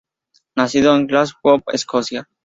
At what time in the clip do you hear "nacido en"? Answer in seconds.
0.55-1.05